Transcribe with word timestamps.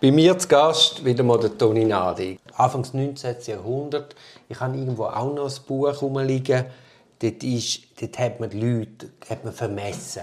Bei 0.00 0.10
mir 0.10 0.36
zu 0.36 0.48
Gast 0.48 1.04
wieder 1.04 1.22
mal 1.22 1.38
der 1.38 1.56
Toni 1.56 1.84
Nadi. 1.84 2.38
Anfangs 2.56 2.92
19. 2.92 3.36
Jahrhundert. 3.46 4.16
Ich 4.48 4.58
habe 4.58 4.76
irgendwo 4.76 5.04
auch 5.04 5.32
noch 5.32 5.48
ein 5.48 5.64
Buch 5.66 6.02
rumliegen. 6.02 6.64
Dort, 7.20 7.44
ist, 7.44 7.80
dort 8.00 8.18
hat 8.18 8.40
man 8.40 8.50
die 8.50 8.60
Leute 8.60 9.10
hat 9.30 9.44
man 9.44 9.54
vermessen. 9.54 10.22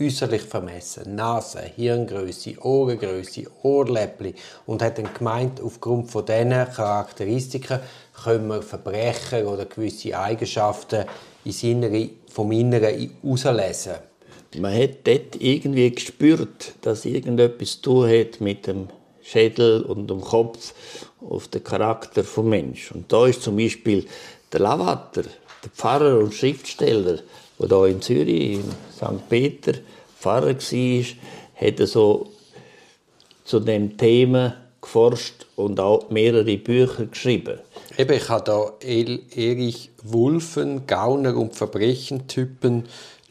Äußerlich 0.00 0.42
vermessen. 0.42 1.16
Nase, 1.16 1.60
Hirngröße, 1.60 2.54
Ohrengröße, 2.62 3.46
Ohrläppli. 3.62 4.34
Und 4.66 4.82
hat 4.82 4.98
dann 4.98 5.12
gemeint, 5.12 5.60
aufgrund 5.60 6.10
von 6.10 6.24
diesen 6.24 6.50
Charakteristiken 6.50 7.80
können 8.22 8.46
wir 8.46 8.62
Verbrechen 8.62 9.46
oder 9.46 9.66
gewisse 9.66 10.18
Eigenschaften 10.18 11.04
ins 11.44 11.62
Innere, 11.64 12.08
vom 12.30 12.52
Inneren 12.52 13.10
herauslesen. 13.22 13.94
Man 14.56 14.74
hat 14.74 15.06
dort 15.06 15.36
irgendwie 15.38 15.90
gespürt, 15.90 16.74
dass 16.80 17.04
irgendetwas 17.04 17.72
zu 17.72 17.82
tun 17.82 18.08
hat 18.08 18.40
mit 18.40 18.66
dem 18.66 18.88
Schädel 19.28 19.82
und 19.82 20.08
dem 20.08 20.20
Kopf 20.20 20.72
auf 21.20 21.48
den 21.48 21.62
Charakter 21.62 22.22
des 22.22 22.36
Menschen. 22.38 22.98
Und 22.98 23.12
da 23.12 23.26
ist 23.26 23.42
zum 23.42 23.56
Beispiel 23.56 24.06
der 24.52 24.60
Lavater, 24.60 25.22
der 25.22 25.70
Pfarrer 25.74 26.18
und 26.18 26.32
Schriftsteller, 26.32 27.18
der 27.58 27.68
hier 27.68 27.86
in 27.86 28.00
Zürich, 28.00 28.52
in 28.52 28.64
St. 28.94 29.28
Peter, 29.28 29.74
Pfarrer 30.18 30.54
war, 30.54 31.04
hat 31.54 31.88
so 31.88 32.28
zu 33.44 33.60
dem 33.60 33.96
Thema 33.96 34.56
geforscht 34.80 35.46
und 35.56 35.80
auch 35.80 36.08
mehrere 36.10 36.56
Bücher 36.56 37.06
geschrieben. 37.06 37.58
Eben, 37.96 38.16
ich 38.16 38.28
habe 38.28 38.74
hier 38.82 39.18
Erich 39.34 39.90
Wulfen, 40.02 40.86
Gauner 40.86 41.36
und 41.36 41.54
Verbrechentypen. 41.54 42.84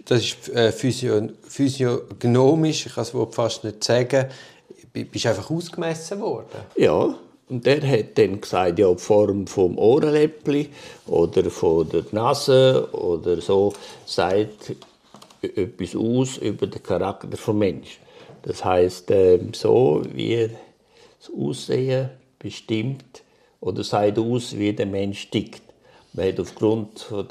Das 0.06 0.24
ist 0.24 0.50
äh, 0.50 0.72
physio 0.72 1.30
physiognomisch, 1.42 2.86
ich 2.86 2.96
kann 2.96 3.14
Wort 3.14 3.36
fast 3.36 3.64
nicht 3.64 3.84
sagen. 3.84 4.28
Bist 5.04 5.26
du 5.26 5.30
einfach 5.30 5.50
ausgemessen 5.50 6.20
worden? 6.20 6.48
Ja, 6.76 7.16
und 7.50 7.66
der 7.66 7.82
hat 7.88 8.18
dann 8.18 8.42
gesagt, 8.42 8.78
ja, 8.78 8.92
die 8.92 9.00
Form 9.00 9.48
vom 9.48 9.78
Ohrenläppli 9.78 10.70
oder 11.08 11.50
von 11.50 11.88
der 11.90 12.04
Nase 12.12 12.90
oder 12.92 13.40
so 13.40 13.74
sagt 14.06 14.76
etwas 15.42 15.96
aus 15.96 16.38
über 16.38 16.68
den 16.68 16.84
Charakter 16.84 17.28
des 17.28 17.48
Menschen. 17.48 18.02
Das 18.44 18.64
heißt, 18.64 19.12
ähm, 19.12 19.54
so 19.54 20.04
wie 20.14 20.50
das 21.20 21.32
Aussehen 21.38 22.10
bestimmt 22.40 23.24
oder 23.62 23.84
sagt 23.84 24.20
aus, 24.20 24.58
wie 24.58 24.74
der 24.74 24.86
Mensch 24.86 25.30
tickt. 25.30 25.62
Man 26.18 26.30
hat 26.30 26.40
aufgrund 26.40 27.06
der 27.12 27.26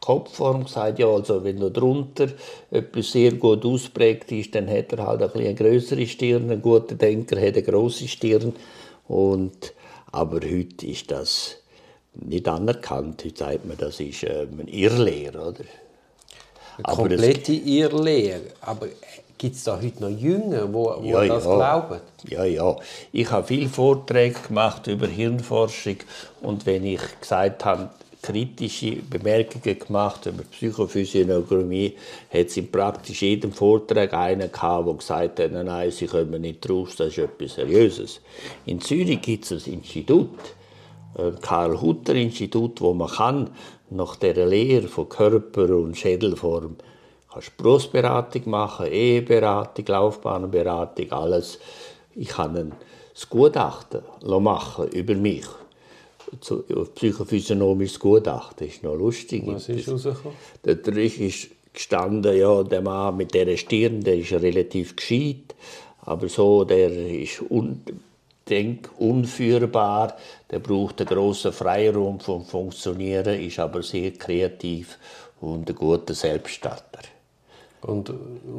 Kopfform 0.00 0.64
gesagt, 0.64 0.98
ja, 0.98 1.06
also 1.06 1.44
wenn 1.44 1.60
er 1.60 1.68
drunter 1.68 2.28
etwas 2.70 3.12
sehr 3.12 3.32
gut 3.32 3.66
ausprägt 3.66 4.32
ist, 4.32 4.54
dann 4.54 4.66
hat 4.66 4.94
er 4.94 5.06
halt 5.06 5.22
ein 5.22 5.30
eine 5.30 5.54
größere 5.54 6.06
Stirn. 6.06 6.50
Ein 6.50 6.62
guter 6.62 6.94
Denker 6.94 7.36
hat 7.36 7.54
eine 7.54 7.62
große 7.62 8.08
Stirn. 8.08 8.54
Und, 9.08 9.74
aber 10.10 10.36
heute 10.36 10.86
ist 10.86 11.10
das 11.10 11.56
nicht 12.14 12.48
anerkannt. 12.48 13.22
Heute 13.26 13.36
sagt 13.36 13.66
man, 13.66 13.76
das 13.76 14.00
ist 14.00 14.22
ähm, 14.22 14.60
ein 14.60 14.68
Irrlehr, 14.68 15.34
oder? 15.34 15.64
Eine 16.82 16.96
komplette 16.96 17.52
Irrlehre. 17.52 18.40
Aber 18.62 18.86
gibt 19.36 19.56
es 19.56 19.64
da 19.64 19.78
heute 19.82 20.00
noch 20.02 20.18
Jünger, 20.18 20.66
die 21.02 21.08
ja, 21.10 21.26
das 21.26 21.44
ja. 21.44 21.56
glauben? 21.56 22.00
Ja, 22.26 22.44
ja. 22.44 22.74
Ich 23.12 23.30
habe 23.30 23.46
viele 23.46 23.68
Vorträge 23.68 24.40
gemacht 24.48 24.86
über 24.86 25.06
Hirnforschung 25.06 25.96
und 26.40 26.64
wenn 26.64 26.86
ich 26.86 27.02
gesagt 27.20 27.66
habe, 27.66 27.90
kritische 28.22 28.96
Bemerkungen 28.96 29.78
gemacht 29.78 30.26
über 30.26 30.42
Psychophysiognomie, 30.42 31.96
hat 32.32 32.46
es 32.46 32.56
in 32.56 32.70
praktisch 32.70 33.22
jedem 33.22 33.52
Vortrag 33.52 34.12
einen 34.12 34.52
gehabt, 34.52 34.86
der 34.86 34.94
gesagt 34.94 35.40
hat, 35.40 35.52
nein, 35.52 35.90
Sie 35.90 36.06
kommen 36.06 36.42
nicht 36.42 36.68
raus, 36.68 36.96
das 36.96 37.08
ist 37.08 37.18
etwas 37.18 37.54
Seriöses. 37.54 38.20
In 38.66 38.80
Zürich 38.80 39.22
gibt 39.22 39.50
es 39.50 39.66
ein 39.66 39.72
Institut, 39.72 40.38
ein 41.18 41.40
Karl-Hutter-Institut, 41.40 42.80
wo 42.80 42.94
man 42.94 43.08
kann 43.08 43.50
nach 43.90 44.16
der 44.16 44.46
Lehre 44.46 44.88
von 44.88 45.08
Körper 45.08 45.76
und 45.76 45.96
Schädelform 45.96 46.76
kannst 47.32 47.56
Berufsberatung 47.56 48.50
machen, 48.50 48.86
Eheberatung, 48.86 49.84
Laufbahnberatung, 49.86 51.12
alles. 51.12 51.58
Ich 52.14 52.28
kann 52.28 52.56
ein 52.56 52.72
Gutachten 53.28 54.02
machen 54.26 54.88
über 54.88 55.14
mich 55.14 55.46
zu, 56.40 56.62
psychophysiognomisches 56.94 57.98
Gutachten. 57.98 58.66
Das 58.66 58.76
ist 58.76 58.82
noch 58.82 58.94
lustig. 58.94 59.42
Was 59.46 59.68
ist 59.68 59.88
rausgekommen? 59.88 60.36
Dort 60.62 60.86
ist 60.88 61.48
gestanden, 61.72 62.36
ja, 62.36 62.62
der 62.62 62.82
Mann 62.82 63.16
mit 63.16 63.34
der 63.34 63.56
Stirn, 63.56 64.02
der 64.02 64.16
ist 64.16 64.32
relativ 64.32 64.96
gescheit, 64.96 65.54
aber 66.02 66.28
so, 66.28 66.64
der 66.64 66.90
ist 66.90 67.42
un 67.48 67.82
denk 68.48 68.90
unführbar, 68.98 70.16
der 70.50 70.58
braucht 70.58 71.00
einen 71.00 71.08
grossen 71.08 71.52
Freiraum 71.52 72.18
vom 72.18 72.44
Funktionieren, 72.44 73.40
ist 73.40 73.60
aber 73.60 73.82
sehr 73.82 74.10
kreativ 74.12 74.98
und 75.40 75.68
ein 75.68 75.76
guter 75.76 76.14
Selbststarter. 76.14 77.02
Und 77.82 78.12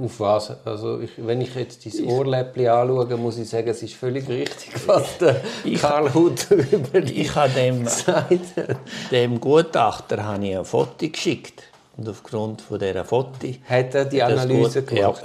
auf 0.03 0.19
was? 0.19 0.65
Also 0.65 0.99
ich, 0.99 1.11
wenn 1.17 1.41
ich 1.41 1.53
jetzt 1.53 1.85
dein 1.85 2.07
Ohrläppchen 2.07 2.67
anschaue, 2.67 3.17
muss 3.17 3.37
ich 3.37 3.47
sagen, 3.47 3.69
es 3.69 3.83
ist 3.83 3.93
völlig 3.93 4.27
richtig, 4.27 4.71
was 4.87 5.17
der 5.19 5.41
ich, 5.63 5.79
Karl 5.79 6.11
Hutter 6.13 6.55
über 6.71 7.01
dich 7.01 7.17
Ich 7.19 7.35
habe 7.35 7.51
dem, 7.53 7.87
dem 9.11 9.39
Gutachter 9.39 10.25
habe 10.25 10.47
ich 10.47 10.57
ein 10.57 10.65
Foto 10.65 11.07
geschickt. 11.07 11.63
Und 11.97 12.09
aufgrund 12.09 12.61
von 12.61 12.79
dieser 12.79 13.05
Foto... 13.05 13.29
Hat 13.67 13.93
er 13.93 14.05
die 14.05 14.23
Analyse 14.23 14.81
gemacht? 14.81 15.23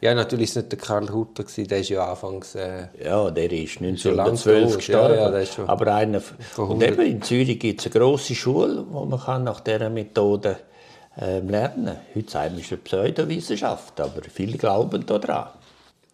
Ja. 0.00 0.08
ja, 0.08 0.14
natürlich 0.14 0.48
war 0.48 0.62
es 0.62 0.70
nicht 0.70 0.72
der 0.72 0.78
Karl 0.80 1.08
Hutter, 1.12 1.44
der 1.44 1.78
ist 1.78 1.88
ja 1.88 2.10
anfangs... 2.10 2.56
Äh, 2.56 2.88
ja, 3.04 3.30
der 3.30 3.52
ist 3.52 3.80
1912 3.80 4.76
gestorben. 4.76 5.14
Ja, 5.14 5.38
ja, 5.38 5.46
Aber 5.66 5.94
einer... 5.94 6.20
Und 6.56 6.82
eben 6.82 7.02
in 7.02 7.22
Zürich 7.22 7.60
gibt 7.60 7.80
es 7.80 7.86
eine 7.86 8.00
grosse 8.00 8.34
Schule, 8.34 8.84
wo 8.90 9.04
man 9.04 9.20
kann 9.20 9.44
nach 9.44 9.60
dieser 9.60 9.90
Methode 9.90 10.56
lernen. 11.16 11.96
Heute 12.14 12.30
sagen 12.30 12.56
wir, 12.56 12.62
es 12.64 12.72
eine 12.72 12.78
Pseudowissenschaft, 12.78 14.00
aber 14.00 14.22
viele 14.32 14.58
glauben 14.58 15.04
daran. 15.06 15.50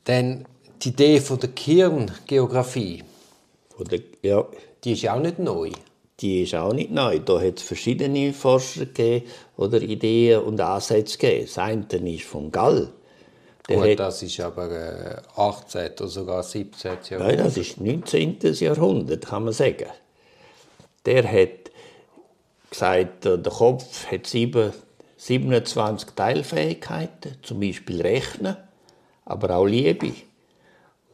Dann 0.05 0.45
die 0.83 0.89
Idee 0.89 1.21
von 1.21 1.39
der 1.39 1.51
Kirngeografie, 1.51 3.05
von 3.77 3.87
der, 3.87 4.01
ja. 4.23 4.45
die 4.85 4.93
ist 4.93 5.03
ja 5.03 5.15
auch 5.15 5.21
nicht 5.21 5.39
neu. 5.39 5.71
Die 6.21 6.43
ist 6.43 6.55
auch 6.55 6.73
nicht 6.73 6.91
neu. 6.91 7.19
Da 7.19 7.41
hat 7.41 7.59
es 7.59 7.63
verschiedene 7.63 8.33
Forscher 8.33 8.87
gegeben, 8.87 9.27
oder 9.57 9.81
Ideen 9.81 10.41
und 10.43 10.61
Ansätze 10.61 11.19
gegeben. 11.19 11.47
Das 11.47 11.59
eine 11.59 12.15
ist 12.15 12.25
von 12.25 12.51
Gall. 12.53 12.93
Der 13.69 13.77
Gut, 13.77 13.91
hat, 13.91 14.01
das 14.01 14.23
ist 14.23 14.41
aber 14.41 15.23
18. 15.37 15.81
Äh, 15.81 15.91
oder 15.95 16.09
sogar 16.09 16.43
17. 16.43 16.91
Jahrhundert. 17.11 17.37
Nein, 17.37 17.45
das 17.45 17.57
ist 17.57 17.81
19. 17.81 18.39
Jahrhundert, 18.41 19.27
kann 19.27 19.45
man 19.45 19.53
sagen. 19.53 19.87
Der 21.07 21.31
hat 21.31 21.71
gesagt, 22.71 23.25
der 23.25 23.39
Kopf 23.39 24.07
hat 24.11 24.27
sieben 24.27 24.73
27 25.25 26.11
Teilfähigkeiten, 26.17 27.37
zum 27.43 27.61
Beispiel 27.61 28.03
Rechnen, 28.03 28.57
aber 29.25 29.57
auch 29.57 29.67
Liebe. 29.67 30.15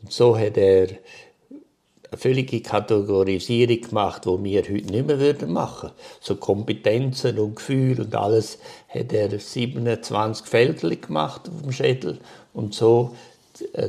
Und 0.00 0.10
so 0.10 0.38
hat 0.38 0.56
er 0.56 0.88
eine 2.10 2.18
völlige 2.18 2.62
Kategorisierung 2.62 3.82
gemacht, 3.82 4.24
die 4.24 4.44
wir 4.44 4.62
heute 4.62 4.72
nicht 4.72 5.06
mehr 5.06 5.46
machen 5.48 5.90
würden. 5.90 5.92
So 6.20 6.36
Kompetenzen 6.36 7.38
und 7.38 7.56
Gefühle 7.56 8.04
und 8.04 8.14
alles 8.14 8.58
hat 8.88 9.12
er 9.12 9.38
27 9.38 10.46
Felder 10.46 10.96
gemacht 10.96 11.42
auf 11.46 11.60
dem 11.60 11.72
Schädel 11.72 12.18
und 12.54 12.72
so 12.72 13.14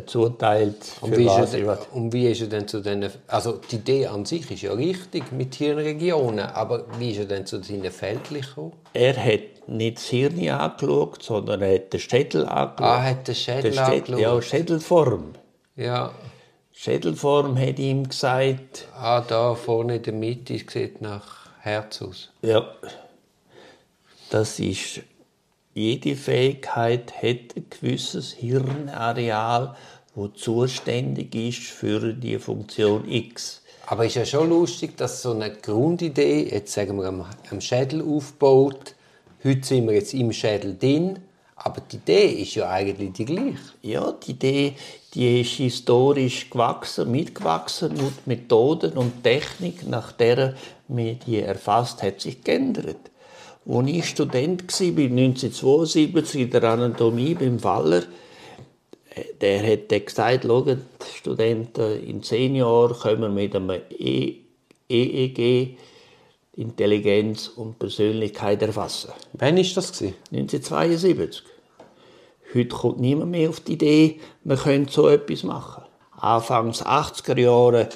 zuteilt. 0.05 0.77
Und 1.01 1.17
wie, 1.17 1.25
was 1.25 1.53
er, 1.53 1.77
und 1.93 2.13
wie 2.13 2.27
ist 2.27 2.41
er 2.41 2.47
denn 2.47 2.67
zu 2.67 2.81
den, 2.81 3.09
also 3.27 3.53
die 3.53 3.75
Idee 3.75 4.07
an 4.07 4.25
sich 4.25 4.49
ist 4.51 4.61
ja 4.61 4.73
richtig 4.73 5.31
mit 5.31 5.55
Hirnregionen, 5.55 6.45
aber 6.45 6.85
wie 6.97 7.11
ist 7.11 7.19
er 7.19 7.25
denn 7.25 7.45
zu 7.45 7.61
seinen 7.63 7.91
Feldern 7.91 8.41
gekommen? 8.41 8.73
Er 8.93 9.15
hat 9.15 9.67
nicht 9.67 9.97
das 9.97 10.05
Hirn 10.05 10.49
angeschaut, 10.49 11.23
sondern 11.23 11.61
er 11.61 11.75
hat 11.75 11.93
den 11.93 11.99
Schädel 11.99 12.45
angeschaut. 12.45 12.81
Ah, 12.81 13.03
hat 13.03 13.27
den 13.27 13.35
Schädel, 13.35 13.71
den 13.71 13.79
angeschaut? 13.79 14.19
Ja, 14.19 14.41
Schädelform. 14.41 15.33
Ja. 15.75 16.11
Schädelform 16.71 17.57
hat 17.59 17.77
ihm 17.79 18.07
gesagt... 18.07 18.87
Ah, 18.95 19.21
da 19.21 19.53
vorne 19.53 19.97
in 19.97 20.03
der 20.03 20.13
Mitte 20.13 20.57
sieht 20.57 21.01
nach 21.01 21.49
Herz 21.61 22.01
aus. 22.01 22.29
Ja. 22.41 22.65
Das 24.29 24.59
ist 24.59 25.01
jede 25.79 26.15
Fähigkeit 26.15 27.13
hat 27.15 27.55
ein 27.55 27.65
gewisses 27.69 28.33
Hirnareal, 28.33 29.75
das 30.15 30.29
zuständig 30.35 31.33
ist 31.33 31.67
für 31.67 32.13
die 32.13 32.37
Funktion 32.37 33.09
X. 33.09 33.61
Aber 33.87 34.05
es 34.05 34.09
ist 34.09 34.15
ja 34.15 34.25
schon 34.25 34.49
lustig, 34.49 34.97
dass 34.97 35.21
so 35.21 35.31
eine 35.31 35.51
Grundidee, 35.51 36.49
jetzt 36.51 36.73
sagen 36.73 36.97
wir 36.97 37.07
am, 37.07 37.25
am 37.49 37.61
Schädel 37.61 38.01
aufbaut, 38.01 38.93
heute 39.43 39.65
sind 39.65 39.87
wir 39.87 39.95
jetzt 39.95 40.13
im 40.13 40.33
Schädel 40.33 40.77
drin, 40.77 41.19
aber 41.55 41.81
die 41.81 41.95
Idee 41.95 42.27
ist 42.41 42.55
ja 42.55 42.69
eigentlich 42.69 43.13
die 43.13 43.25
gleiche. 43.25 43.57
Ja, 43.81 44.11
die 44.11 44.31
Idee 44.31 44.75
die 45.13 45.41
ist 45.41 45.53
historisch 45.53 46.49
gewachsen, 46.49 47.09
mitgewachsen 47.09 47.91
und 47.91 48.13
die 48.25 48.29
Methoden 48.29 48.93
und 48.93 49.23
Technik, 49.23 49.87
nach 49.87 50.11
der 50.11 50.55
man 50.87 51.17
die 51.25 51.39
erfasst 51.39 52.03
hat, 52.03 52.21
sich 52.21 52.43
geändert. 52.43 53.08
Als 53.71 53.87
ich 53.87 54.05
Student 54.05 54.63
war, 54.63 54.87
1972 54.87 56.41
in 56.41 56.49
der 56.49 56.63
Anatomie 56.63 57.35
beim 57.35 57.63
Waller, 57.63 58.01
der 59.39 59.71
hat 59.71 59.89
gesagt, 60.05 60.47
Studenten, 61.15 62.03
in 62.03 62.23
zehn 62.23 62.55
Jahren 62.55 62.97
können 62.97 63.21
wir 63.21 63.29
mit 63.29 63.55
einem 63.55 63.79
EEG 64.89 65.77
Intelligenz 66.55 67.47
und 67.47 67.77
Persönlichkeit 67.77 68.63
erfassen. 68.63 69.11
Wann 69.33 69.57
war 69.57 69.63
das? 69.63 70.01
1972. 70.01 71.43
Heute 72.55 72.69
kommt 72.69 72.99
niemand 72.99 73.29
mehr 73.29 73.49
auf 73.49 73.59
die 73.59 73.73
Idee, 73.73 74.19
man 74.43 74.57
könnte 74.57 74.91
so 74.91 75.07
etwas 75.07 75.43
machen. 75.43 75.83
Anfangs 76.17 76.83
80er 76.83 77.39
Jahre 77.39 77.89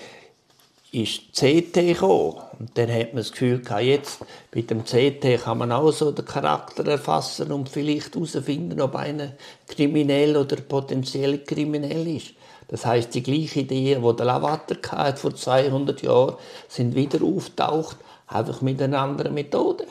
ist 0.93 1.33
CT 1.33 1.73
gekommen. 1.73 2.39
Und 2.59 2.77
dann 2.77 2.89
hat 2.91 3.13
man 3.13 3.17
das 3.17 3.31
Gefühl 3.31 3.59
gehabt, 3.59 3.81
jetzt 3.81 4.19
mit 4.53 4.69
dem 4.69 4.83
CT 4.85 5.43
kann 5.43 5.57
man 5.57 5.71
auch 5.71 5.91
so 5.91 6.11
den 6.11 6.23
Charakter 6.23 6.87
erfassen 6.87 7.51
und 7.51 7.67
vielleicht 7.67 8.13
herausfinden, 8.13 8.79
ob 8.79 8.95
einer 8.95 9.33
kriminell 9.67 10.37
oder 10.37 10.57
potenziell 10.57 11.39
kriminell 11.39 12.07
ist. 12.15 12.33
Das 12.67 12.85
heißt, 12.85 13.13
die 13.13 13.23
gleichen 13.23 13.63
Ideen, 13.63 14.03
die 14.03 14.15
der 14.15 14.25
Lavater 14.25 14.75
hatte 14.91 15.19
vor 15.19 15.35
200 15.35 16.01
Jahren, 16.03 16.35
sind 16.67 16.95
wieder 16.95 17.23
auftaucht, 17.23 17.97
einfach 18.27 18.61
mit 18.61 18.81
einer 18.81 18.99
anderen 18.99 19.33
Methode. 19.33 19.85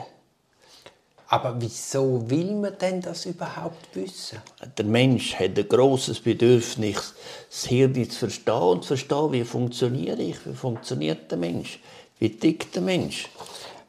Aber 1.32 1.58
wieso 1.58 2.28
will 2.28 2.52
man 2.56 2.76
denn 2.78 3.00
das 3.00 3.24
überhaupt 3.24 3.96
wissen? 3.96 4.38
Der 4.76 4.84
Mensch 4.84 5.34
hat 5.34 5.58
ein 5.58 5.66
großes 5.66 6.20
Bedürfnis, 6.20 7.14
das 7.48 7.64
Hirn 7.64 7.94
zu 8.10 8.18
verstehen 8.18 8.54
und 8.54 8.82
zu 8.82 8.88
verstehen, 8.88 9.32
wie 9.32 9.42
funktioniere 9.42 10.20
ich, 10.20 10.44
wie 10.44 10.52
funktioniert 10.52 11.30
der 11.30 11.38
Mensch, 11.38 11.80
wie 12.18 12.36
tickt 12.36 12.74
der 12.74 12.82
Mensch. 12.82 13.30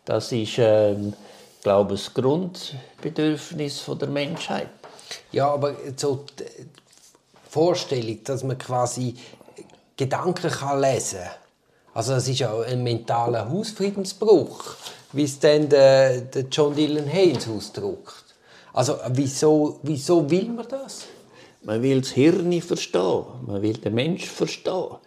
Das 0.05 0.31
ist, 0.31 0.53
ähm, 0.57 1.11
glaube 1.61 1.95
ich, 1.95 2.05
das 2.05 2.13
Grundbedürfnis 2.13 3.91
der 3.99 4.07
Menschheit. 4.07 4.69
Ja, 5.33 5.51
aber 5.51 5.75
so 5.97 6.23
die 6.39 6.45
Vorstellung, 7.49 8.23
dass 8.23 8.45
man 8.45 8.57
quasi 8.57 9.15
Gedanken 9.97 10.49
kann 10.49 10.79
lesen 10.79 11.19
kann, 11.19 11.31
also 11.93 12.13
das 12.13 12.25
ist 12.29 12.39
ja 12.39 12.57
ein 12.61 12.83
mentaler 12.83 13.49
Hausfriedensbruch 13.49 14.77
wie 15.13 15.23
es 15.23 15.39
dann 15.39 15.69
der, 15.69 16.21
der 16.21 16.43
John 16.51 16.75
Dylan 16.75 17.07
Haynes 17.07 17.47
ausdrückt. 17.47 18.25
Also 18.73 18.97
wieso, 19.09 19.79
wieso 19.83 20.29
will 20.29 20.49
man 20.49 20.67
das? 20.67 21.05
Man 21.61 21.81
will 21.81 22.01
das 22.01 22.11
Hirn 22.11 22.61
verstehen, 22.61 23.23
man 23.45 23.61
will 23.61 23.77
den 23.77 23.93
Menschen 23.93 24.29
verstehen. 24.29 24.97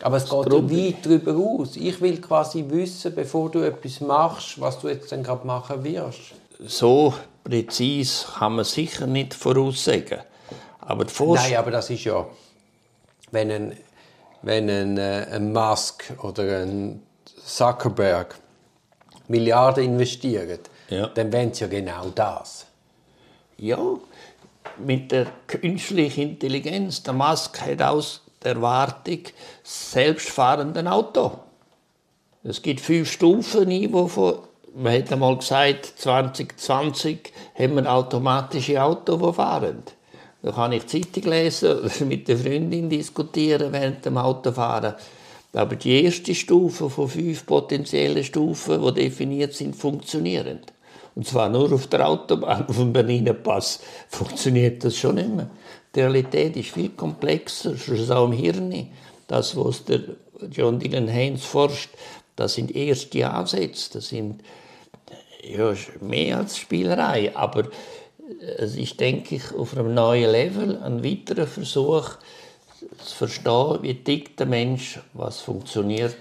Aber 0.00 0.16
es 0.16 0.24
geht 0.24 0.52
ja 0.52 0.70
weit 0.70 1.06
darüber 1.06 1.36
aus. 1.36 1.76
Ich 1.76 2.00
will 2.00 2.20
quasi 2.20 2.64
wissen, 2.68 3.14
bevor 3.14 3.50
du 3.50 3.60
etwas 3.60 4.00
machst, 4.00 4.60
was 4.60 4.80
du 4.80 4.88
jetzt 4.88 5.12
dann 5.12 5.22
gerade 5.22 5.46
machen 5.46 5.84
wirst. 5.84 6.32
So 6.58 7.14
präzise 7.44 8.26
kann 8.38 8.56
man 8.56 8.64
sicher 8.64 9.06
nicht 9.06 9.34
voraussagen. 9.34 10.20
Aber 10.80 11.06
Nein, 11.20 11.56
aber 11.56 11.70
das 11.70 11.90
ist 11.90 12.04
ja, 12.04 12.26
wenn 13.30 13.50
ein, 13.50 13.76
wenn 14.42 14.68
ein, 14.68 14.98
äh, 14.98 15.26
ein 15.30 15.52
Musk 15.52 16.12
oder 16.22 16.62
ein 16.62 17.02
Zuckerberg 17.44 18.34
Milliarden 19.32 19.84
investieren, 19.84 20.60
ja. 20.88 21.08
dann 21.08 21.32
wollen 21.32 21.52
sie 21.52 21.64
ja 21.64 21.68
genau 21.68 22.10
das. 22.14 22.66
Ja, 23.56 23.78
mit 24.78 25.10
der 25.10 25.26
künstlichen 25.46 26.30
Intelligenz, 26.30 27.02
der 27.02 27.14
Musk 27.14 27.60
hat 27.60 27.82
aus 27.82 28.22
der 28.44 28.52
Erwartung 28.52 29.20
selbstfahrenden 29.64 30.86
Auto. 30.86 31.38
Es 32.44 32.62
gibt 32.62 32.80
fünf 32.80 33.10
Stufen, 33.10 33.68
Niveau 33.68 34.06
von, 34.06 34.38
man 34.74 34.94
hat 34.94 35.12
einmal 35.12 35.36
gesagt, 35.36 35.94
2020 35.96 37.32
haben 37.58 37.76
wir 37.76 37.92
automatische 37.92 38.82
Autos, 38.82 39.20
die 39.20 39.32
fahren. 39.32 39.82
Da 40.42 40.50
kann 40.50 40.72
ich 40.72 40.86
Zeitung 40.88 41.30
lesen, 41.30 41.90
mit 42.08 42.26
der 42.26 42.36
Freundin 42.36 42.90
diskutieren 42.90 43.72
während 43.72 44.04
dem 44.04 44.18
Autofahren. 44.18 44.94
Aber 45.54 45.76
die 45.76 46.02
erste 46.04 46.34
Stufe 46.34 46.88
von 46.88 47.08
fünf 47.08 47.44
potenziellen 47.44 48.24
Stufen, 48.24 48.82
die 48.82 48.94
definiert 48.94 49.52
sind, 49.52 49.76
funktionieren. 49.76 50.60
Und 51.14 51.26
zwar 51.26 51.50
nur 51.50 51.70
auf 51.72 51.88
der 51.88 52.08
Autobahn, 52.08 52.66
auf 52.66 52.76
dem 52.76 52.92
Berliner 52.92 53.34
Pass 53.34 53.80
funktioniert 54.08 54.82
das 54.82 54.96
schon 54.96 55.18
immer. 55.18 55.50
Die 55.94 56.00
Realität 56.00 56.56
ist 56.56 56.70
viel 56.70 56.88
komplexer, 56.90 57.76
schon 57.76 58.10
auch 58.10 58.24
im 58.24 58.32
Hirn. 58.32 58.88
Das, 59.28 59.54
was 59.54 59.84
der 59.84 60.00
John 60.50 60.78
Dylan 60.78 61.08
Haynes 61.08 61.44
forscht, 61.44 61.90
das 62.34 62.54
sind 62.54 62.74
erste 62.74 63.30
Ansätze, 63.30 63.90
das 63.94 64.08
sind 64.08 64.42
ja, 65.42 65.74
mehr 66.00 66.38
als 66.38 66.56
Spielerei, 66.56 67.36
aber 67.36 67.68
es 68.56 68.76
ist, 68.76 68.98
denke 69.00 69.36
ich, 69.36 69.52
auf 69.52 69.76
einem 69.76 69.92
neuen 69.92 70.30
Level 70.30 70.78
ein 70.82 71.04
weiterer 71.04 71.46
Versuch, 71.46 72.16
zu 73.02 73.14
verstehen, 73.14 73.78
wie 73.82 73.94
tickt 73.94 74.40
der 74.40 74.46
Mensch, 74.46 75.00
was 75.12 75.40
funktioniert. 75.40 76.16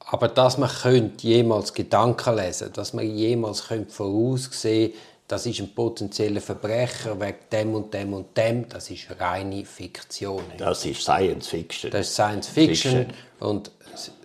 Aber 0.00 0.28
dass 0.28 0.58
man 0.58 0.68
könnte 0.68 1.26
jemals 1.26 1.72
Gedanken 1.72 2.36
lesen 2.36 2.70
dass 2.74 2.92
man 2.92 3.08
jemals 3.08 3.68
könnte 3.68 3.92
voraussehen 3.92 4.92
das 5.32 5.46
ist 5.46 5.60
ein 5.60 5.74
potenzieller 5.74 6.42
Verbrecher 6.42 7.18
wegen 7.18 7.38
dem 7.50 7.74
und 7.74 7.94
dem 7.94 8.12
und 8.12 8.36
dem, 8.36 8.68
das 8.68 8.90
ist 8.90 9.06
reine 9.18 9.64
Fiktion. 9.64 10.42
Das 10.58 10.84
ist 10.84 11.00
Science 11.00 11.48
Fiction. 11.48 11.90
Das 11.90 12.08
ist 12.08 12.12
Science 12.12 12.48
Fiction, 12.48 13.06
Fiction. 13.06 13.14
und 13.40 13.70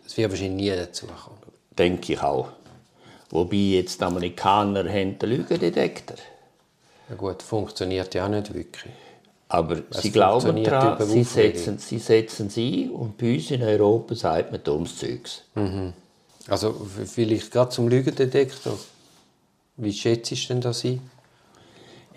es 0.05 0.17
wird 0.17 0.31
wahrscheinlich 0.31 0.69
nie 0.69 0.75
dazu 0.75 1.05
kommen. 1.05 1.37
Denke 1.77 2.11
ich 2.11 2.21
auch. 2.21 2.49
Wobei 3.29 3.55
jetzt 3.55 4.01
die 4.01 4.03
Amerikaner 4.03 4.83
haben 4.89 5.17
den 5.17 5.29
Lügendetektor. 5.29 6.17
Ja 7.09 7.15
gut, 7.15 7.41
funktioniert 7.41 8.13
ja 8.13 8.25
auch 8.25 8.29
nicht 8.29 8.53
wirklich. 8.53 8.93
Aber 9.49 9.81
es 9.89 10.01
sie 10.01 10.11
glauben 10.11 10.63
daran, 10.63 11.05
sie 11.07 11.23
setzen, 11.23 11.77
sie 11.77 11.99
setzen 11.99 12.49
sie 12.49 12.89
und 12.91 13.17
bei 13.17 13.35
uns 13.35 13.51
in 13.51 13.63
Europa 13.63 14.13
sagt 14.13 14.51
man 14.51 14.61
dummes 14.61 14.97
Zeugs. 14.97 15.43
Mhm. 15.55 15.93
Also 16.49 16.75
vielleicht 17.05 17.51
gerade 17.51 17.69
zum 17.69 17.87
Lügendetektor. 17.87 18.77
Wie 19.77 19.93
schätzt 19.93 20.31
du 20.31 20.35
denn 20.49 20.61
das 20.61 20.83
ein? 20.83 21.01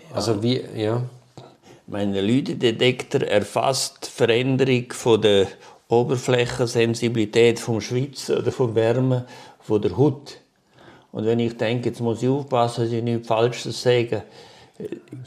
Ja. 0.09 0.15
Also 0.15 0.43
wie, 0.43 0.61
ja. 0.75 1.03
Mein 1.87 2.13
Lügendetektor 2.13 3.21
erfasst 3.21 4.07
die 4.07 4.09
Veränderung 4.09 4.91
von 4.91 5.21
der 5.21 5.47
Oberflächensensibilität 5.87 7.59
vom 7.59 7.81
Schwitzen 7.81 8.37
oder 8.37 8.51
vom 8.51 8.75
Wärme 8.75 9.25
von 9.59 9.81
der 9.81 9.97
Haut. 9.97 10.37
Und 11.11 11.25
wenn 11.25 11.39
ich 11.39 11.57
denke, 11.57 11.89
jetzt 11.89 11.99
muss 11.99 12.23
ich 12.23 12.29
aufpassen, 12.29 12.85
dass 12.85 12.93
ich 12.93 13.03
nichts 13.03 13.27
Falsches 13.27 13.81
sage, 13.81 14.23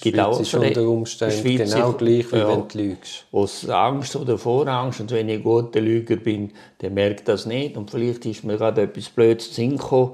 genau 0.01 0.39
ist 0.39 0.55
unter 0.55 0.89
Umständen 0.89 1.37
Schweiz 1.37 1.73
genau 1.73 1.93
gleich, 1.93 2.31
wie 2.33 2.37
ja, 2.37 2.49
wenn 2.49 2.69
du 2.69 2.79
lügst. 2.79 3.27
Aus 3.33 3.69
Angst 3.69 4.17
oder 4.17 4.39
Vorangst. 4.39 5.01
Und 5.01 5.11
wenn 5.11 5.29
ich 5.29 5.37
ein 5.37 5.43
guter 5.43 5.81
Lüger 5.81 6.17
bin, 6.17 6.53
dann 6.79 6.94
merkt 6.94 7.29
das 7.29 7.46
nicht. 7.46 7.77
Und 7.77 7.91
vielleicht 7.91 8.27
ist 8.27 8.44
mir 8.44 8.56
gerade 8.56 8.82
etwas 8.82 9.08
Blödes 9.08 9.53
zu 9.53 9.67
gekommen. 9.69 10.13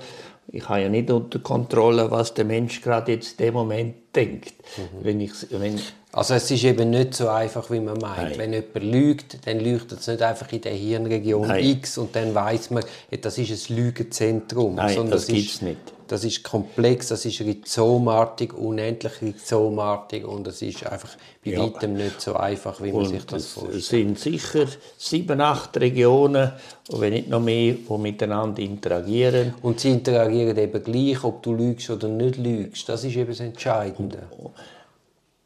Ich 0.52 0.68
habe 0.68 0.82
ja 0.82 0.88
nicht 0.88 1.10
unter 1.10 1.38
Kontrolle, 1.38 2.10
was 2.10 2.34
der 2.34 2.44
Mensch 2.44 2.80
gerade 2.82 3.12
jetzt 3.12 3.38
in 3.38 3.46
dem 3.46 3.54
Moment 3.54 3.94
denkt. 4.14 4.54
Mhm. 4.76 5.04
Wenn 5.04 5.20
ich, 5.20 5.32
wenn 5.50 5.78
also 6.12 6.34
es 6.34 6.50
ist 6.50 6.64
eben 6.64 6.90
nicht 6.90 7.14
so 7.14 7.28
einfach, 7.28 7.70
wie 7.70 7.78
man 7.78 7.96
meint. 7.98 8.30
Nein. 8.30 8.38
Wenn 8.38 8.52
jemand 8.52 8.82
lügt, 8.82 9.46
dann 9.46 9.60
lügt 9.60 9.92
es 9.92 10.08
nicht 10.08 10.22
einfach 10.22 10.50
in 10.52 10.60
der 10.60 10.72
Hirnregion 10.72 11.46
Nein. 11.46 11.64
X 11.64 11.98
und 11.98 12.16
dann 12.16 12.34
weiß 12.34 12.70
man, 12.70 12.82
das 13.20 13.38
ist 13.38 13.70
ein 13.70 13.76
Lügenzentrum. 13.76 14.74
Nein, 14.74 15.08
das 15.08 15.28
gibt 15.28 15.50
es 15.50 15.62
nicht. 15.62 15.78
Das 16.10 16.24
ist 16.24 16.42
komplex, 16.42 17.06
das 17.06 17.24
ist 17.24 17.40
rhizomartig, 17.40 18.52
unendlich 18.52 19.22
rhizomartig 19.22 20.24
und 20.24 20.44
es 20.48 20.60
ist 20.60 20.84
einfach 20.84 21.16
bei 21.44 21.52
ja. 21.52 21.60
weitem 21.60 21.92
nicht 21.92 22.20
so 22.20 22.34
einfach, 22.34 22.82
wie 22.82 22.90
man 22.90 23.02
und 23.02 23.10
sich 23.10 23.24
das 23.26 23.46
vorstellt. 23.52 23.76
Es 23.76 23.88
sind 23.90 24.18
sicher 24.18 24.66
sieben, 24.98 25.40
acht 25.40 25.76
Regionen, 25.76 26.50
wenn 26.88 27.12
nicht 27.12 27.28
noch 27.28 27.38
mehr, 27.38 27.74
die 27.74 27.98
miteinander 27.98 28.60
interagieren. 28.60 29.54
Und 29.62 29.78
sie 29.78 29.92
interagieren 29.92 30.58
eben 30.58 30.82
gleich, 30.82 31.22
ob 31.22 31.44
du 31.44 31.54
lügst 31.54 31.90
oder 31.90 32.08
nicht 32.08 32.38
lügst. 32.38 32.88
Das 32.88 33.04
ist 33.04 33.14
eben 33.14 33.30
das 33.30 33.38
Entscheidende. 33.38 34.24
Und, 34.36 34.50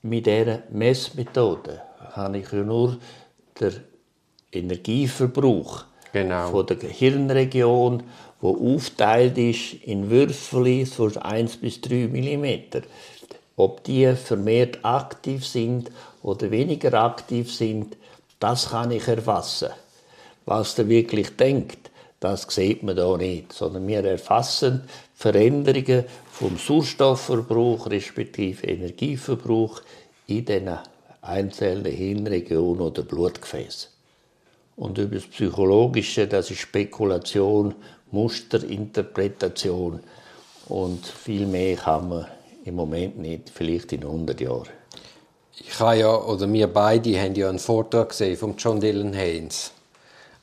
mit 0.00 0.24
dieser 0.24 0.62
Messmethode 0.70 1.82
habe 2.12 2.38
ich 2.38 2.50
ja 2.50 2.62
nur 2.62 2.96
den 3.60 3.74
Energieverbrauch 4.50 5.84
genau. 6.14 6.50
von 6.50 6.66
der 6.66 6.78
Hirnregion, 6.78 8.02
wo 8.40 8.74
aufteilt 8.74 9.36
ist 9.36 9.74
in 9.84 10.08
Würfel 10.08 10.86
von 10.86 11.16
1 11.18 11.58
bis 11.58 11.80
3 11.82 12.08
mm. 12.08 12.82
Ob 13.56 13.84
die 13.84 14.14
vermehrt 14.14 14.78
aktiv 14.82 15.46
sind 15.46 15.90
oder 16.22 16.50
weniger 16.50 16.94
aktiv 16.94 17.54
sind, 17.54 17.96
das 18.40 18.70
kann 18.70 18.90
ich 18.90 19.06
erfassen. 19.06 19.68
Was 20.46 20.74
der 20.74 20.88
wirklich 20.88 21.36
denkt, 21.36 21.90
das 22.20 22.46
sieht 22.48 22.82
man 22.82 22.96
da 22.96 23.16
nicht, 23.16 23.52
sondern 23.52 23.86
wir 23.86 24.04
erfassen 24.04 24.82
Veränderungen 25.14 26.04
vom 26.30 26.56
Sauerstoffverbrauch 26.58 27.88
respektive 27.88 28.66
Energieverbrauch 28.66 29.82
in 30.26 30.44
den 30.44 30.70
einzelnen 31.22 31.92
Hirnregionen 31.92 32.80
oder 32.80 33.02
Blutgefäßen. 33.02 33.93
Und 34.76 34.98
über 34.98 35.16
das 35.16 35.26
Psychologische, 35.26 36.26
das 36.26 36.50
ist 36.50 36.58
Spekulation, 36.60 37.74
Musterinterpretation 38.10 40.00
und 40.68 41.06
viel 41.06 41.46
mehr 41.46 41.76
kann 41.76 42.08
man 42.08 42.26
im 42.64 42.76
Moment 42.76 43.18
nicht, 43.18 43.50
vielleicht 43.50 43.92
in 43.92 44.02
100 44.02 44.40
Jahren. 44.40 44.68
Ich 45.56 45.78
habe 45.78 45.98
ja, 45.98 46.14
oder 46.14 46.52
wir 46.52 46.66
beide 46.66 47.20
haben 47.20 47.34
ja 47.34 47.48
einen 47.48 47.58
Vortrag 47.58 48.08
gesehen 48.08 48.36
von 48.36 48.56
John 48.56 48.80
Dylan 48.80 49.12
Haynes, 49.12 49.72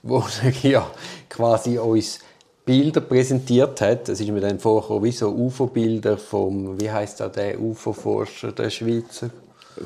wo 0.03 0.19
er 0.43 0.69
ja 0.69 0.91
quasi 1.29 1.77
uns 1.77 2.19
Bilder 2.63 3.01
präsentiert 3.01 3.81
hat. 3.81 4.07
Es 4.07 4.19
ist 4.19 4.29
mir 4.29 4.39
dann 4.39 4.59
vorgekommen, 4.59 5.03
wie 5.03 5.11
so 5.11 5.29
UFO-Bilder 5.29 6.17
vom, 6.17 6.79
wie 6.79 6.91
heißt 6.91 7.19
der 7.19 7.59
UFO-Forscher, 7.59 8.51
der 8.51 8.69
Schweizer? 8.69 9.31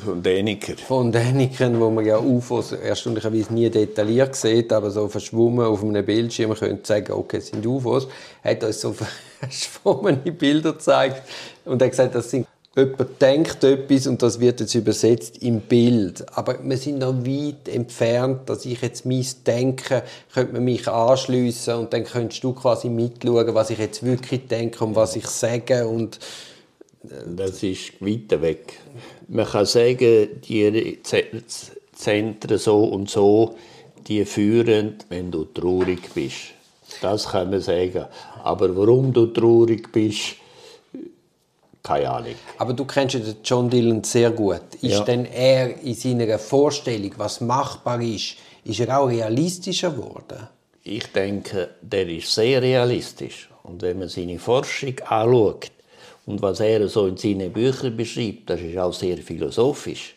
Von 0.04 0.24
Däniken. 0.24 0.78
Von 0.78 1.12
Däniken, 1.12 1.80
wo 1.80 1.90
man 1.90 2.06
ja 2.06 2.18
UFOs 2.18 2.72
erstaunlicherweise 2.72 3.54
nie 3.54 3.70
detailliert 3.70 4.36
sieht, 4.36 4.74
aber 4.74 4.90
so 4.90 5.08
verschwommen 5.08 5.66
auf 5.66 5.84
einem 5.84 6.06
Bildschirm 6.06 6.54
könnte 6.56 6.86
sagen, 6.86 7.14
okay, 7.14 7.38
es 7.38 7.48
sind 7.48 7.66
UFOs. 7.66 8.08
Hat 8.44 8.64
uns 8.64 8.82
so 8.82 8.96
verschwommene 9.40 10.32
Bilder 10.32 10.74
gezeigt 10.74 11.24
und 11.66 11.82
er 11.82 11.86
hat 11.86 11.92
gesagt, 11.92 12.16
das 12.16 12.32
sind 12.32 12.48
jemand 12.76 13.22
denkt 13.22 13.64
etwas 13.64 14.08
und 14.08 14.22
das 14.22 14.40
wird 14.40 14.60
jetzt 14.60 14.76
übersetzt 14.76 15.42
im 15.42 15.62
Bild. 15.62 16.26
Aber 16.38 16.58
wir 16.62 16.78
sind 16.78 17.00
noch 17.00 17.26
weit 17.26 17.70
entfernt, 17.70 18.50
dass 18.50 18.66
ich 18.66 18.82
jetzt 18.82 19.06
mein 19.06 19.26
Denken, 19.46 20.02
könnte 20.34 20.54
man 20.54 20.64
mich 20.66 20.88
anschliessen 20.88 21.76
und 21.76 21.94
dann 21.94 22.04
könntest 22.04 22.44
du 22.44 22.54
quasi 22.54 22.90
mitschauen, 22.90 23.54
was 23.54 23.70
ich 23.70 23.80
jetzt 23.80 24.04
wirklich 24.04 24.48
denke 24.48 24.84
und 24.84 24.96
was 24.96 25.16
ich 25.16 25.28
sage 25.28 25.88
und 25.88 26.20
das 27.28 27.62
ist 27.62 28.02
weiter 28.02 28.42
weg. 28.42 28.80
Man 29.28 29.46
kann 29.46 29.66
sagen, 29.66 30.42
die 30.42 31.00
Zentren 31.94 32.58
so 32.58 32.84
und 32.84 33.10
so, 33.10 33.56
die 34.08 34.26
führen, 34.26 34.98
wenn 35.10 35.32
du 35.32 35.46
traurig 35.46 36.14
bist. 36.14 36.54
Das 37.02 37.30
kann 37.30 37.50
man 37.50 37.62
sagen. 37.62 38.06
Aber 38.44 38.76
warum 38.76 39.12
du 39.12 39.28
traurig 39.28 39.92
bist, 39.92 40.36
keine 41.82 42.10
Ahnung. 42.10 42.36
Aber 42.58 42.74
du 42.74 42.86
kennst 42.86 43.16
ja 43.16 43.22
John 43.44 43.70
Dillon 43.70 44.04
sehr 44.04 44.32
gut. 44.32 44.62
Ist 44.82 44.92
ja. 44.92 45.04
denn 45.04 45.26
er 45.26 45.82
in 45.82 45.94
seiner 45.94 46.40
Vorstellung, 46.40 47.12
was 47.18 47.42
machbar 47.42 48.02
ist, 48.02 48.38
ist 48.64 48.80
er 48.80 49.00
auch 49.00 49.08
realistischer 49.08 49.92
geworden? 49.92 50.48
Ich 50.84 51.06
denke, 51.12 51.70
der 51.82 52.08
ist 52.08 52.34
sehr 52.34 52.62
realistisch. 52.62 53.50
Und 53.64 53.82
wenn 53.82 54.00
man 54.00 54.10
seine 54.10 54.40
Forschung 54.40 55.00
anschaut 55.08 55.72
und 56.26 56.42
was 56.42 56.60
er 56.60 56.88
so 56.88 57.08
in 57.08 57.18
seinen 57.18 57.52
Büchern 57.52 57.96
beschreibt, 57.96 58.50
das 58.50 58.62
ist 58.62 58.78
auch 58.78 58.94
sehr 58.94 59.18
philosophisch. 59.18 60.16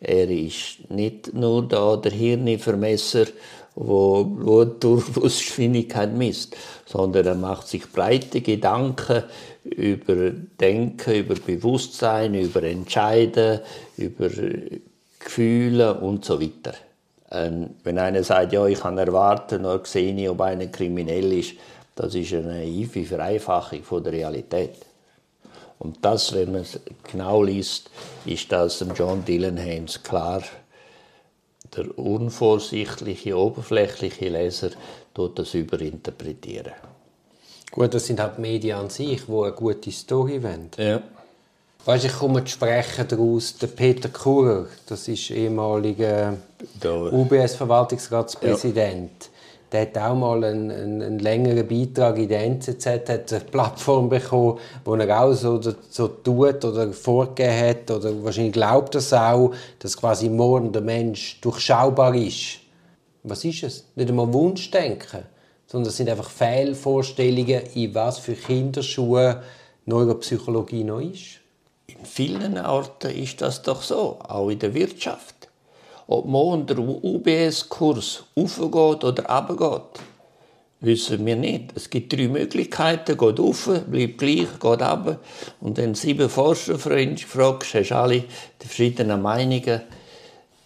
Er 0.00 0.28
ist 0.28 0.90
nicht 0.90 1.32
nur 1.32 1.66
da 1.66 1.96
der 1.96 2.12
Hirnvermesser 2.12 3.26
wo 3.74 4.24
Blutdurchflussgeschwindigkeit 4.24 6.12
misst, 6.12 6.56
sondern 6.86 7.26
er 7.26 7.34
macht 7.34 7.66
sich 7.68 7.90
breite 7.90 8.40
Gedanken 8.40 9.24
über 9.64 10.30
Denken, 10.60 11.14
über 11.14 11.34
Bewusstsein, 11.34 12.34
über 12.34 12.62
Entscheiden, 12.62 13.60
über 13.96 14.30
Gefühle 15.18 15.94
und 15.94 16.24
so 16.24 16.40
weiter. 16.40 16.74
Und 17.30 17.74
wenn 17.82 17.98
einer 17.98 18.22
sagt, 18.22 18.52
ja, 18.52 18.64
ich 18.66 18.80
kann 18.80 18.98
erwarten, 18.98 19.62
nur 19.62 19.80
sehe 19.84 20.14
ich, 20.14 20.28
ob 20.28 20.40
einer 20.42 20.66
kriminell 20.66 21.32
ist, 21.32 21.54
das 21.96 22.14
ist 22.14 22.32
eine 22.32 22.58
naive 22.58 23.04
Vereinfachung 23.04 23.82
von 23.82 24.04
der 24.04 24.12
Realität. 24.12 24.74
Und 25.78 25.98
das, 26.02 26.32
wenn 26.32 26.52
man 26.52 26.62
es 26.62 26.80
genau 27.10 27.42
liest, 27.42 27.90
ist 28.24 28.50
das 28.50 28.78
dem 28.78 28.94
John 28.94 29.24
Dylan 29.24 29.56
Haynes 29.56 30.02
klar 30.02 30.42
der 31.76 31.98
unvorsichtliche, 31.98 33.36
oberflächliche 33.36 34.28
Leser 34.28 34.70
tut 35.12 35.36
das 35.38 35.52
überinterpretieren. 35.54 36.72
Gut, 37.70 37.92
das 37.94 38.06
sind 38.06 38.20
halt 38.20 38.36
die 38.36 38.42
Medien 38.42 38.78
an 38.78 38.90
sich, 38.90 39.22
die 39.26 39.32
eine 39.32 39.50
gute 39.52 39.90
Story 39.90 40.40
wollen. 40.42 40.70
Ja. 40.76 41.02
Weißt, 41.84 42.04
ich 42.04 42.12
komme 42.12 42.44
zu 42.44 42.52
sprechen 42.52 43.08
daraus, 43.08 43.58
der 43.58 43.66
Peter 43.66 44.08
Kurer, 44.08 44.66
das 44.86 45.08
ist 45.08 45.30
ehemaliger 45.30 46.36
UBS-Verwaltungsratspräsident. 46.82 49.24
Ja 49.24 49.30
der 49.74 49.82
hat 49.82 49.98
auch 49.98 50.14
mal 50.14 50.44
einen, 50.44 50.70
einen, 50.70 51.18
längeren 51.18 51.66
Beitrag 51.66 52.16
in 52.18 52.28
der 52.28 52.44
NZZ, 52.44 52.86
hat 52.86 53.32
eine 53.32 53.40
Plattform 53.40 54.08
bekommen, 54.08 54.60
wo 54.84 54.94
er 54.94 55.20
auch 55.20 55.32
so, 55.32 55.60
so 55.60 56.08
tut 56.08 56.64
oder 56.64 56.92
vorgegeben 56.92 57.58
hat, 57.58 57.90
oder 57.90 58.22
wahrscheinlich 58.22 58.52
glaubt 58.52 58.94
es 58.94 59.12
auch, 59.12 59.52
dass 59.80 59.96
quasi 59.96 60.28
morgen 60.28 60.70
der 60.70 60.82
Mensch 60.82 61.40
durchschaubar 61.40 62.14
ist. 62.14 62.60
Was 63.24 63.44
ist 63.44 63.64
es? 63.64 63.84
Nicht 63.96 64.10
einmal 64.10 64.32
Wunschdenken, 64.32 65.24
sondern 65.66 65.88
es 65.88 65.96
sind 65.96 66.08
einfach 66.08 66.30
Fehlvorstellungen, 66.30 67.62
in 67.74 67.94
was 67.96 68.20
für 68.20 68.34
Kinderschuhe 68.34 69.42
Neuropsychologie 69.86 70.84
noch 70.84 71.00
ist. 71.00 71.40
In 71.88 72.06
vielen 72.06 72.58
Orten 72.58 73.10
ist 73.10 73.40
das 73.40 73.62
doch 73.62 73.82
so, 73.82 74.20
auch 74.20 74.50
in 74.50 74.60
der 74.60 74.72
Wirtschaft 74.72 75.33
ob 76.06 76.26
morgen 76.26 76.66
der 76.66 76.78
UBS-Kurs 76.78 78.24
aufgeht 78.34 79.04
oder 79.04 79.24
runtergeht, 79.24 80.00
wissen 80.80 81.24
wir 81.24 81.36
nicht. 81.36 81.72
Es 81.74 81.88
gibt 81.88 82.12
drei 82.12 82.28
Möglichkeiten. 82.28 83.16
Geht 83.16 83.40
auf, 83.40 83.70
bleibt 83.86 84.18
gleich, 84.18 84.52
geht 84.52 84.64
runter. 84.64 85.20
Und 85.60 85.78
wenn 85.78 85.94
sieben 85.94 86.28
Forscher 86.28 86.78
fragst, 86.78 87.74
hast 87.74 87.88
du 87.90 87.96
alle 87.96 88.24
die 88.62 88.66
verschiedenen 88.66 89.22
Meinungen. 89.22 89.80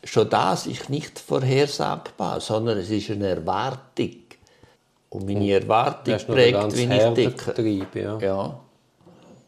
Schon 0.05 0.31
das 0.31 0.67
ist 0.67 0.91
nicht 0.91 1.19
vorhersagbar, 1.19 2.41
sondern 2.41 2.79
es 2.79 2.91
ist 2.91 3.11
eine 3.11 3.29
Erwartung. 3.29 4.11
Und 5.11 5.27
meine 5.27 5.51
Erwartung 5.53 6.17
prägt, 6.27 6.77
wie 6.77 6.83
ich 6.83 7.15
denke. 7.15 8.01
Ja. 8.01 8.19
ja. 8.19 8.61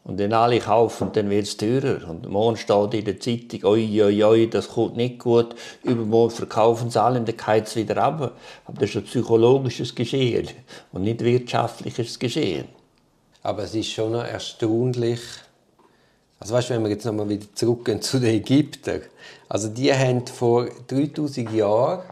Und 0.02 0.18
dann 0.18 0.32
alle 0.32 0.58
kaufen, 0.60 1.10
dann 1.12 1.28
wird 1.28 1.46
es 1.46 1.56
teurer. 1.56 2.08
Und 2.08 2.28
morgen 2.28 2.56
steht 2.56 2.94
in 2.94 3.04
der 3.04 3.20
Zeitung, 3.20 3.64
oi, 3.64 4.02
oi, 4.02 4.24
oi, 4.24 4.48
das 4.48 4.68
kommt 4.68 4.96
nicht 4.96 5.18
gut. 5.18 5.54
Übermorgen 5.82 6.34
verkaufen 6.34 6.90
sie 6.90 7.00
alle 7.00 7.20
und 7.20 7.28
dann 7.28 7.36
geht 7.36 7.66
es 7.66 7.76
wieder 7.76 7.98
ab. 7.98 8.32
Aber 8.64 8.80
das 8.80 8.90
ist 8.90 8.96
ein 8.96 9.04
psychologisches 9.04 9.94
Geschehen 9.94 10.48
und 10.92 11.02
nicht 11.02 11.22
wirtschaftliches 11.22 12.18
Geschehen. 12.18 12.68
Aber 13.42 13.62
es 13.64 13.74
ist 13.74 13.90
schon 13.90 14.12
noch 14.12 14.24
erstaunlich, 14.24 15.20
also 16.38 16.54
weißt, 16.54 16.70
wenn 16.70 16.82
wir 16.82 16.90
jetzt 16.90 17.04
nochmal 17.04 17.28
wieder 17.28 17.46
zurückgehen 17.54 18.00
zu 18.00 18.18
den 18.18 18.36
Ägyptern. 18.36 19.02
Also 19.48 19.68
die 19.68 19.92
haben 19.92 20.26
vor 20.26 20.68
3000 20.88 21.52
Jahren 21.52 22.02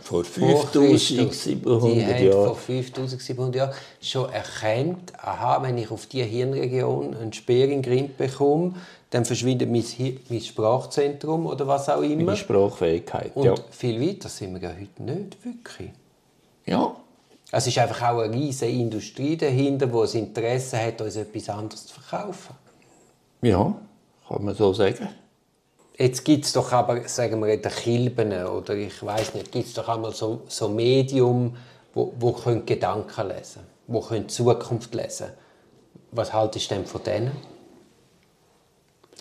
vor 0.00 0.24
5700 0.24 2.20
Jahren. 2.20 2.46
vor 2.46 2.56
5700 2.56 3.54
Jahren 3.54 3.74
schon 4.00 4.32
erkannt, 4.32 5.12
aha, 5.18 5.62
wenn 5.62 5.76
ich 5.78 5.90
auf 5.90 6.06
diese 6.06 6.24
Hirnregion 6.24 7.14
einen 7.14 7.32
Speer 7.32 7.68
in 7.68 7.82
Grind 7.82 8.16
bekomme, 8.16 8.74
dann 9.10 9.24
verschwindet 9.24 9.70
mein, 9.70 9.84
mein 10.28 10.40
Sprachzentrum 10.40 11.46
oder 11.46 11.66
was 11.66 11.88
auch 11.88 12.02
immer. 12.02 12.24
Meine 12.24 12.36
Sprachfähigkeit, 12.36 13.36
Und 13.36 13.44
ja. 13.44 13.54
viel 13.70 14.00
weiter 14.00 14.28
sind 14.28 14.54
wir 14.54 14.62
ja 14.62 14.74
heute 14.74 15.02
nicht 15.02 15.44
wirklich. 15.44 15.90
Ja. 16.64 16.96
Es 17.52 17.66
ist 17.66 17.78
einfach 17.78 18.10
auch 18.10 18.20
eine 18.20 18.34
riesige 18.34 18.72
Industrie 18.72 19.36
dahinter, 19.36 19.86
die 19.86 19.92
das 19.92 20.14
Interesse 20.14 20.78
hat, 20.78 21.00
uns 21.00 21.16
etwas 21.16 21.48
anderes 21.48 21.86
zu 21.86 22.00
verkaufen. 22.00 22.54
Ja, 23.42 23.74
kann 24.28 24.44
man 24.44 24.54
so 24.54 24.72
sagen. 24.72 25.08
Jetzt 25.98 26.24
gibt 26.24 26.44
es 26.44 26.52
doch 26.52 26.72
aber, 26.72 27.08
sagen 27.08 27.40
wir, 27.40 27.56
den 27.56 27.72
Kilben 27.72 28.32
oder 28.46 28.74
ich 28.74 29.02
weiß 29.02 29.34
nicht, 29.34 29.50
gibt 29.50 29.66
es 29.66 29.74
doch 29.74 29.88
einmal 29.88 30.12
so, 30.12 30.42
so 30.46 30.68
Medium, 30.68 31.56
wo, 31.94 32.12
wo 32.18 32.32
können 32.32 32.66
Gedanken 32.66 33.28
lesen 33.28 33.76
wo 33.86 34.00
können 34.00 34.28
Zukunft 34.28 34.94
lesen 34.94 35.28
Was 36.10 36.32
haltest 36.32 36.70
du 36.70 36.74
denn 36.74 36.86
von 36.86 37.02
denen? 37.02 37.32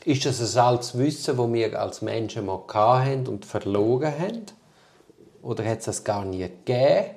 Ist 0.03 0.25
das 0.25 0.55
ein 0.55 0.63
altes 0.63 0.97
Wissen, 0.97 1.37
das 1.37 1.53
wir 1.53 1.79
als 1.79 2.01
Menschen 2.01 2.45
mal 2.45 2.61
hatten 2.67 3.27
und 3.27 3.45
verloren 3.45 4.13
haben? 4.19 4.45
Oder 5.41 5.65
hat 5.65 5.79
es 5.79 5.85
das 5.85 6.03
gar 6.03 6.25
nie 6.25 6.39
gegeben? 6.39 7.15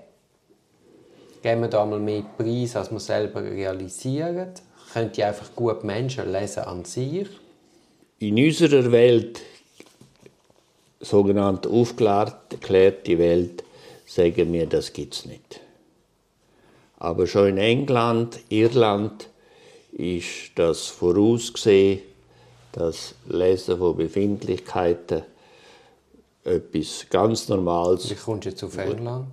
Geben 1.43 1.61
wir 1.63 1.69
da 1.69 1.85
mal 1.85 1.99
mehr 1.99 2.23
Preis, 2.37 2.77
als 2.77 2.91
wir 2.91 3.01
selber 3.01 3.43
realisieren? 3.43 4.53
Können 4.93 5.13
die 5.13 5.23
einfach 5.23 5.55
gut 5.55 5.85
Menschen 5.85 6.33
lesen 6.33 6.65
an 6.65 6.85
sich? 6.85 7.29
In 8.21 8.37
unserer 8.37 8.91
Welt, 8.91 9.41
sogenannte 11.01 11.69
aufgeklärte 11.71 13.19
Welt, 13.19 13.63
sagen 14.07 14.53
wir, 14.53 14.67
das 14.67 14.93
gibt 14.93 15.15
es 15.15 15.25
nicht. 15.25 15.61
Aber 16.99 17.29
schon 17.29 17.51
in 17.51 17.59
England, 17.59 18.41
Irland 18.49 19.29
ist 19.93 20.51
das 20.57 20.87
vorausgesehen, 20.89 22.01
das 22.73 23.15
Lesen 23.29 23.79
von 23.79 23.97
Befindlichkeiten 23.97 25.23
etwas 26.43 27.07
ganz 27.11 27.49
Normales. 27.49 28.11
Wie 28.11 28.15
kommst 28.17 28.47
du 28.47 28.51
jetzt 28.51 28.65
auf 28.65 28.77
England? 28.79 29.29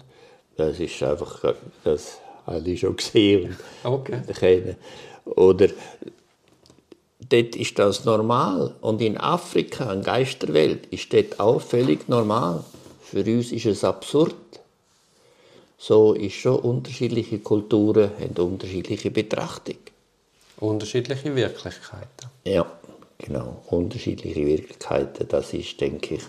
Das 0.57 0.79
ist 0.79 1.01
einfach, 1.01 1.55
das 1.83 2.19
habe 2.45 2.69
ich 2.69 2.79
schon 2.79 2.95
gesehen. 2.95 3.57
Okay. 3.83 4.75
Oder 5.25 5.69
dort 7.29 7.55
ist 7.55 7.79
das 7.79 8.05
normal. 8.05 8.75
Und 8.81 9.01
in 9.01 9.17
Afrika, 9.17 9.91
in 9.91 10.03
Geisterwelt, 10.03 10.87
ist 10.87 11.13
das 11.13 11.39
auch 11.39 11.61
völlig 11.61 12.07
normal. 12.09 12.63
Für 13.01 13.23
uns 13.23 13.51
ist 13.51 13.65
es 13.65 13.83
absurd. 13.83 14.35
So 15.77 16.13
ist 16.13 16.33
schon 16.33 16.59
unterschiedliche 16.59 17.39
Kulturen 17.39 18.11
haben 18.19 18.35
unterschiedliche 18.45 19.11
Betrachtung. 19.11 19.77
Unterschiedliche 20.57 21.35
Wirklichkeiten. 21.35 22.29
Ja. 22.45 22.65
Genau, 23.17 23.63
unterschiedliche 23.67 24.45
Wirklichkeiten, 24.45 25.25
das 25.29 25.53
ist, 25.53 25.79
denke 25.79 26.15
ich, 26.15 26.21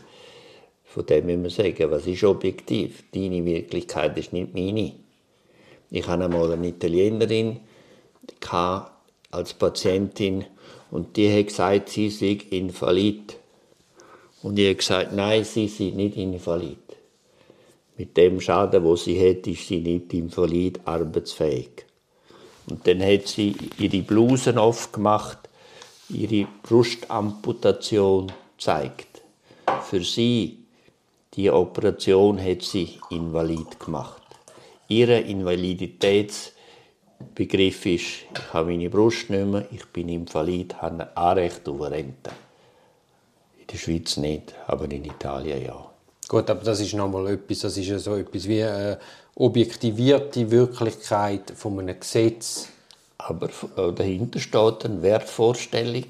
von 0.84 1.04
dem 1.04 1.26
müssen 1.26 1.42
wir 1.42 1.50
sagen, 1.50 1.90
was 1.90 2.06
ist 2.06 2.22
objektiv? 2.22 3.02
Deine 3.12 3.44
Wirklichkeit 3.44 4.16
ist 4.16 4.32
nicht 4.32 4.54
meine. 4.54 4.92
Ich 5.90 6.06
hatte 6.06 6.24
einmal 6.24 6.52
eine 6.52 6.68
Italienerin 6.68 7.60
als 9.30 9.52
Patientin 9.54 10.44
und 10.90 11.16
die 11.16 11.32
hat 11.32 11.48
gesagt, 11.48 11.88
sie 11.90 12.10
sei 12.10 12.38
invalid. 12.50 13.36
Und 14.42 14.58
ich 14.58 14.66
habe 14.66 14.76
gesagt, 14.76 15.12
nein, 15.12 15.44
sie 15.44 15.68
sind 15.68 15.96
nicht 15.96 16.16
invalid. 16.16 16.78
Mit 17.96 18.16
dem 18.16 18.40
Schaden, 18.40 18.84
wo 18.84 18.94
sie 18.94 19.18
hat, 19.18 19.46
ist 19.46 19.66
sie 19.66 19.80
nicht 19.80 20.12
invalid, 20.12 20.80
arbeitsfähig. 20.84 21.86
Und 22.68 22.86
dann 22.86 23.02
hat 23.02 23.26
sie 23.26 23.56
ihre 23.78 24.02
Blusen 24.02 24.58
aufgemacht, 24.58 25.38
ihre 26.08 26.46
Brustamputation 26.62 28.32
zeigt. 28.58 29.22
Für 29.88 30.02
sie, 30.02 30.58
die 31.34 31.50
Operation 31.50 32.42
hat 32.42 32.62
sie 32.62 32.98
invalid 33.10 33.78
gemacht. 33.80 34.22
Ihre 34.88 35.20
Invaliditätsbegriff 37.18 37.86
ist, 37.86 38.04
ich 38.32 38.52
habe 38.52 38.70
meine 38.70 38.90
Brust 38.90 39.30
nicht 39.30 39.46
mehr, 39.46 39.66
ich 39.70 39.84
bin 39.86 40.08
invalid, 40.08 40.80
habe 40.80 41.02
ein 41.02 41.16
Anrecht 41.16 41.68
auf 41.68 41.80
Rente. 41.80 42.30
In 43.58 43.66
der 43.66 43.76
Schweiz 43.76 44.16
nicht, 44.16 44.54
aber 44.66 44.84
in 44.90 45.04
Italien 45.04 45.64
ja. 45.64 45.90
Gut, 46.28 46.50
aber 46.50 46.64
das 46.64 46.80
ist 46.80 46.94
nochmal 46.94 47.28
etwas, 47.28 47.60
das 47.60 47.76
ist 47.76 47.86
ja 47.86 47.98
so 47.98 48.16
etwas 48.16 48.48
wie 48.48 48.62
eine 48.62 48.98
objektivierte 49.34 50.50
Wirklichkeit 50.50 51.52
von 51.54 51.78
einem 51.78 51.98
Gesetz. 51.98 52.68
Aber 53.18 53.48
äh, 53.76 53.92
dahinter 53.92 54.40
steht 54.40 54.84
eine 54.84 55.02
Wertvorstellung. 55.02 56.06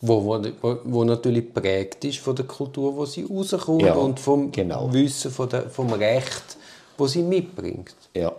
Wo, 0.00 0.24
wo, 0.24 0.78
wo 0.84 1.02
natürlich 1.02 1.52
prägt 1.52 2.04
ist 2.04 2.18
von 2.18 2.36
der 2.36 2.44
Kultur, 2.44 2.94
wo 2.94 3.04
sie 3.04 3.24
rauskommt 3.24 3.82
ja, 3.82 3.94
und 3.94 4.20
vom 4.20 4.52
genau. 4.52 4.92
Wissen 4.92 5.32
von 5.32 5.48
der, 5.48 5.68
vom 5.68 5.92
Recht, 5.92 6.56
wo 6.96 7.08
sie 7.08 7.22
mitbringt. 7.22 7.96
Ja. 8.14 8.32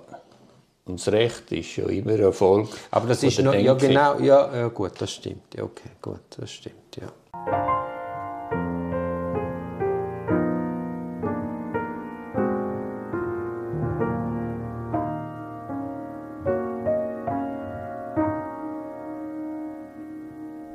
Und 0.89 0.99
das 0.99 1.13
Recht 1.13 1.51
ist 1.51 1.75
ja 1.75 1.85
immer 1.85 2.17
Erfolg. 2.17 2.67
Aber 2.89 3.07
das 3.07 3.21
ist 3.21 3.39
noch, 3.43 3.53
ja 3.53 3.75
genau, 3.75 4.19
ja, 4.19 4.55
ja 4.55 4.67
gut, 4.69 4.93
das 4.97 5.11
stimmt. 5.11 5.53
Ja, 5.55 5.63
okay, 5.63 5.91
gut, 6.01 6.21
das 6.37 6.51
stimmt, 6.51 6.97
ja. 6.99 7.11